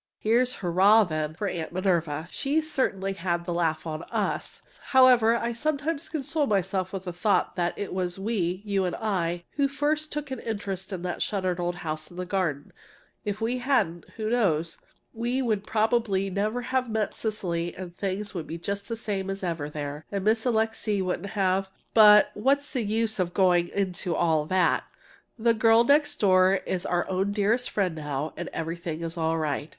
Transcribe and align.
Here's 0.17 0.53
"Hurrah!" 0.55 1.03
then, 1.03 1.35
for 1.35 1.47
Aunt 1.47 1.71
Minerva! 1.71 2.27
She 2.31 2.59
certainly 2.59 3.13
had 3.13 3.45
the 3.45 3.53
laugh 3.53 3.85
on 3.85 4.01
us! 4.09 4.63
However, 4.95 5.35
I 5.35 5.53
sometimes 5.53 6.09
console 6.09 6.47
myself 6.47 6.91
with 6.91 7.03
the 7.03 7.13
thought 7.13 7.55
that 7.55 7.77
it 7.77 7.93
was 7.93 8.17
we 8.17 8.63
(you 8.65 8.83
and 8.85 8.95
I) 8.95 9.43
who 9.57 9.67
first 9.67 10.11
took 10.11 10.31
an 10.31 10.39
interest 10.39 10.91
in 10.91 11.03
that 11.03 11.21
shuttered 11.21 11.59
old 11.59 11.75
house 11.85 12.09
in 12.09 12.17
the 12.17 12.25
garden. 12.25 12.73
If 13.25 13.41
we 13.41 13.59
hadn't 13.59 14.05
who 14.17 14.31
knows? 14.31 14.75
we 15.13 15.39
would 15.39 15.63
probably 15.67 16.31
never 16.31 16.63
have 16.63 16.89
met 16.89 17.13
Cecily, 17.13 17.75
and 17.75 17.95
things 17.95 18.33
would 18.33 18.47
be 18.47 18.57
just 18.57 18.87
the 18.89 18.97
same 18.97 19.29
as 19.29 19.43
ever 19.43 19.69
there, 19.69 20.07
and 20.11 20.23
Miss 20.23 20.47
Alixe 20.47 20.99
wouldn't 21.03 21.33
have 21.37 21.69
But 21.93 22.31
what's 22.33 22.73
the 22.73 22.81
use 22.81 23.19
of 23.19 23.35
going 23.35 23.67
into 23.67 24.15
all 24.15 24.47
that! 24.47 24.83
The 25.37 25.53
"girl 25.53 25.83
next 25.83 26.19
door" 26.19 26.53
is 26.65 26.87
our 26.87 27.07
own 27.07 27.31
dearest 27.33 27.69
friend 27.69 27.93
now, 27.93 28.33
and 28.35 28.49
everything 28.51 29.03
is 29.03 29.15
all 29.15 29.37
right. 29.37 29.69